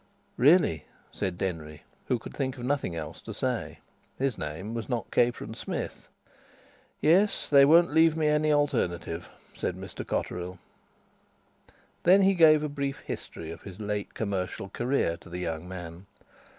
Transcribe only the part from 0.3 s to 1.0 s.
"Really!"